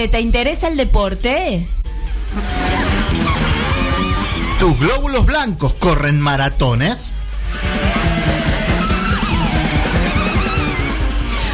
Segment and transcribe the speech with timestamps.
[0.00, 0.08] deporte?
[0.08, 1.66] ¿Te interesa el deporte?
[4.58, 7.10] ¿Tus glóbulos blancos corren maratones?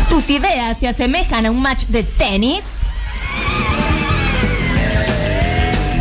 [0.08, 2.62] ¿Tus ideas se asemejan a un match de tenis?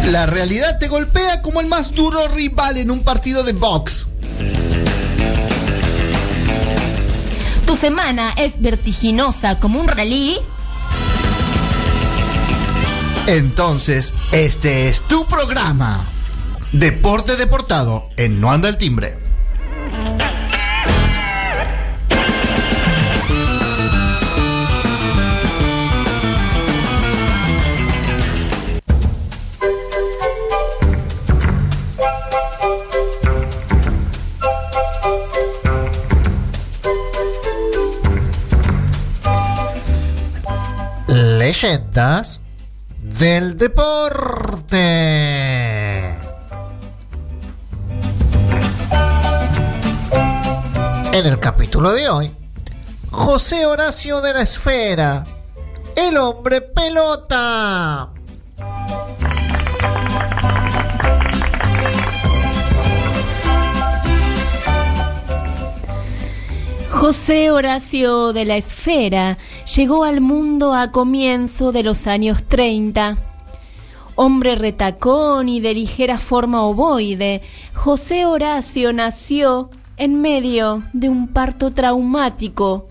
[0.06, 4.08] La realidad te golpea como el más duro rival en un partido de box.
[7.66, 10.38] ¿Tu semana es vertiginosa como un rally?
[13.28, 16.06] Entonces, este es tu programa.
[16.72, 19.18] Deporte Deportado en No Anda el Timbre.
[41.08, 42.45] Leyendas
[43.20, 44.78] del deporte.
[51.14, 52.36] En el capítulo de hoy,
[53.12, 55.24] José Horacio de la Esfera,
[55.96, 58.15] el hombre pelota.
[67.06, 69.38] José Horacio de la Esfera
[69.76, 73.16] llegó al mundo a comienzo de los años 30.
[74.16, 77.44] Hombre retacón y de ligera forma ovoide,
[77.76, 82.88] José Horacio nació en medio de un parto traumático,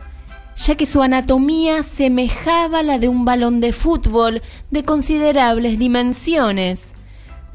[0.64, 6.94] ya que su anatomía semejaba la de un balón de fútbol de considerables dimensiones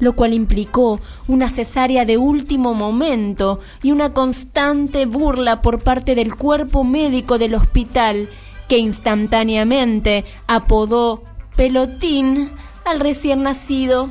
[0.00, 6.34] lo cual implicó una cesárea de último momento y una constante burla por parte del
[6.34, 8.28] cuerpo médico del hospital,
[8.68, 11.22] que instantáneamente apodó
[11.54, 12.50] pelotín
[12.84, 14.08] al recién nacido.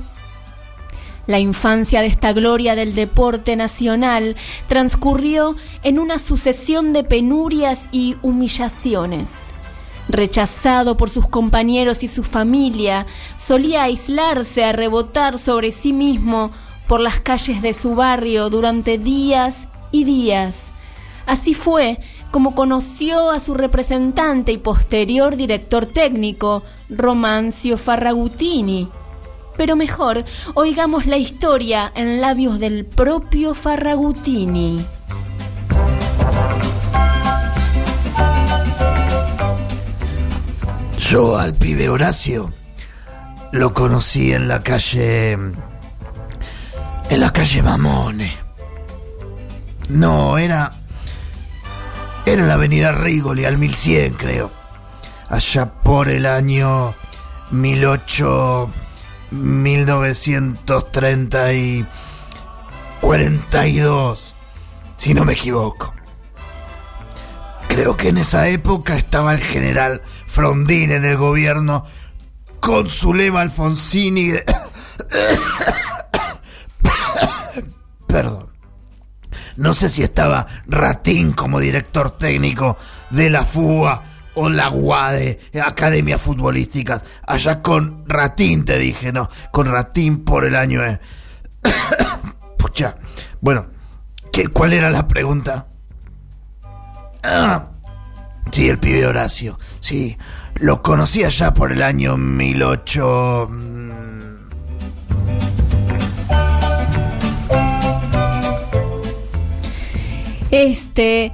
[1.28, 4.36] La infancia de esta gloria del deporte nacional
[4.68, 9.49] transcurrió en una sucesión de penurias y humillaciones.
[10.10, 13.06] Rechazado por sus compañeros y su familia,
[13.40, 16.52] solía aislarse a rebotar sobre sí mismo
[16.88, 20.72] por las calles de su barrio durante días y días.
[21.28, 22.00] Así fue
[22.32, 28.90] como conoció a su representante y posterior director técnico, Romancio Farragutini.
[29.58, 34.86] Pero mejor, oigamos la historia en labios del propio Farragutini.
[41.10, 42.54] Yo al pibe Horacio
[43.52, 45.32] lo conocí en la calle.
[45.32, 45.56] En
[47.10, 48.38] la calle Mamone.
[49.88, 50.72] No, era.
[52.28, 54.52] Era en la avenida Rigoli, al 1100, creo.
[55.30, 56.94] Allá por el año
[57.50, 58.70] 18.
[59.32, 61.88] 1930 y.
[63.02, 64.38] 42.
[64.98, 65.92] Si no me equivoco.
[67.68, 70.04] Creo que en esa época estaba el general
[70.40, 71.86] Frondín en el gobierno
[72.62, 74.32] con Zulema Alfonsini.
[78.08, 78.48] Perdón.
[79.58, 82.78] No sé si estaba Ratín como director técnico
[83.10, 84.02] de la FUA
[84.36, 87.04] o la UADE, Academia Futbolística.
[87.28, 89.30] Allá con Ratín te dije, ¿no?
[89.52, 90.86] Con Ratín por el año.
[90.86, 91.02] Eh.
[92.58, 92.96] Pucha.
[93.42, 93.66] Bueno,
[94.32, 95.68] ¿qué, ¿cuál era la pregunta?
[97.24, 97.72] Ah,
[98.52, 99.60] sí, el pibe Horacio.
[99.80, 100.18] Sí,
[100.56, 103.48] lo conocí allá por el año 1008.
[103.50, 103.80] Mm.
[110.52, 111.32] Este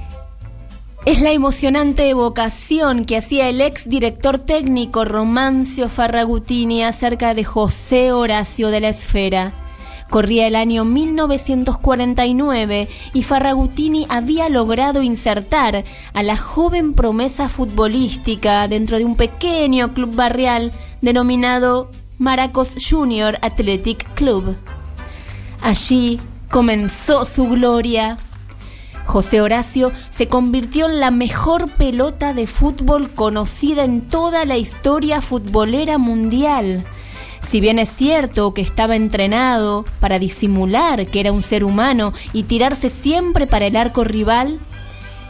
[1.06, 8.12] es la emocionante evocación que hacía el ex director técnico Romancio Farragutini acerca de José
[8.12, 9.65] Horacio de la Esfera.
[10.10, 15.84] Corría el año 1949 y Farragutini había logrado insertar
[16.14, 20.72] a la joven promesa futbolística dentro de un pequeño club barrial
[21.02, 24.56] denominado Maracos Junior Athletic Club.
[25.62, 26.20] Allí
[26.50, 28.18] comenzó su gloria.
[29.06, 35.22] José Horacio se convirtió en la mejor pelota de fútbol conocida en toda la historia
[35.22, 36.86] futbolera mundial
[37.46, 42.44] si bien es cierto que estaba entrenado para disimular que era un ser humano y
[42.44, 44.60] tirarse siempre para el arco rival,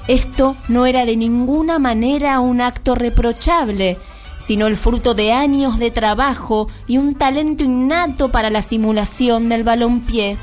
[0.08, 3.98] esto no era de ninguna manera un acto reprochable,
[4.40, 9.64] sino el fruto de años de trabajo y un talento innato para la simulación del
[9.64, 10.38] balompié.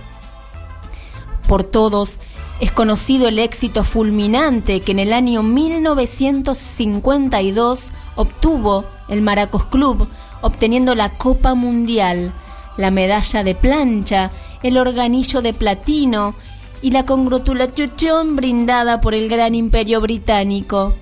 [1.48, 2.18] Por todos
[2.60, 10.06] es conocido el éxito fulminante que en el año 1952 obtuvo el Maracos Club
[10.42, 12.32] obteniendo la Copa Mundial,
[12.76, 14.30] la medalla de plancha,
[14.62, 16.34] el organillo de platino
[16.82, 20.94] y la congratulación brindada por el gran imperio británico.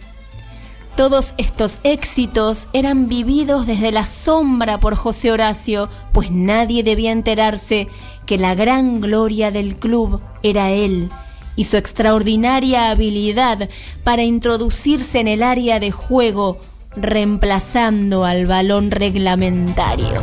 [0.97, 7.89] Todos estos éxitos eran vividos desde la sombra por José Horacio, pues nadie debía enterarse
[8.27, 11.09] que la gran gloria del club era él
[11.57, 13.69] y su extraordinaria habilidad
[14.05, 16.59] para introducirse en el área de juego,
[16.97, 20.23] reemplazando al balón reglamentario.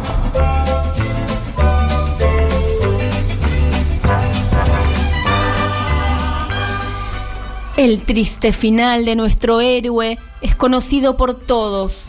[7.78, 12.06] El triste final de nuestro héroe es conocido por todos.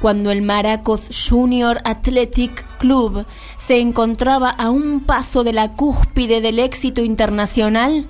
[0.00, 3.24] Cuando el Maracos Junior Athletic Club
[3.56, 8.08] se encontraba a un paso de la cúspide del éxito internacional,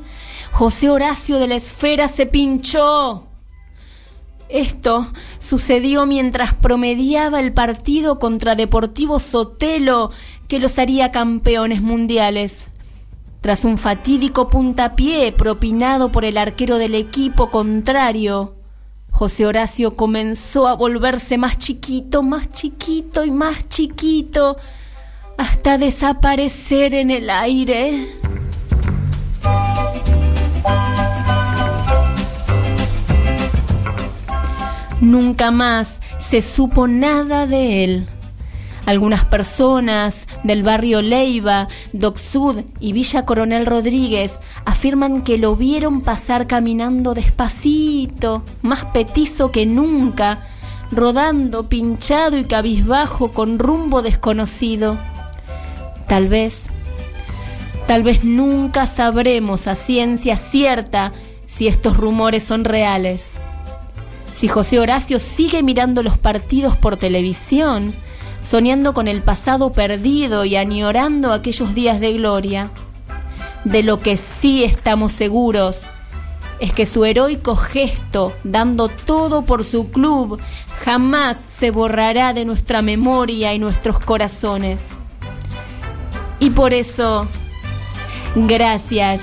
[0.52, 3.26] José Horacio de la Esfera se pinchó.
[4.48, 10.10] Esto sucedió mientras promediaba el partido contra Deportivo Sotelo
[10.48, 12.70] que los haría campeones mundiales.
[13.40, 18.54] Tras un fatídico puntapié propinado por el arquero del equipo contrario,
[19.10, 24.56] José Horacio comenzó a volverse más chiquito, más chiquito y más chiquito,
[25.38, 28.06] hasta desaparecer en el aire.
[35.06, 38.06] Nunca más se supo nada de él.
[38.86, 46.48] Algunas personas del barrio Leiva, Docsud y Villa Coronel Rodríguez afirman que lo vieron pasar
[46.48, 50.44] caminando despacito, más petizo que nunca,
[50.90, 54.96] rodando, pinchado y cabizbajo con rumbo desconocido.
[56.08, 56.64] Tal vez,
[57.86, 61.12] tal vez nunca sabremos a ciencia cierta
[61.46, 63.40] si estos rumores son reales.
[64.36, 67.94] Si José Horacio sigue mirando los partidos por televisión,
[68.42, 72.70] soñando con el pasado perdido y añorando aquellos días de gloria.
[73.64, 75.86] De lo que sí estamos seguros
[76.60, 80.40] es que su heroico gesto, dando todo por su club,
[80.84, 84.90] jamás se borrará de nuestra memoria y nuestros corazones.
[86.38, 87.26] Y por eso,
[88.34, 89.22] gracias,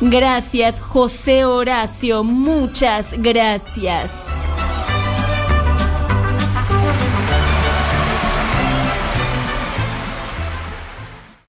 [0.00, 4.21] gracias José Horacio, muchas gracias.